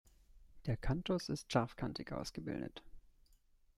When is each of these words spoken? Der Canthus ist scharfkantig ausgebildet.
Der 0.65 0.77
Canthus 0.77 1.29
ist 1.29 1.51
scharfkantig 1.51 2.11
ausgebildet. 2.11 2.81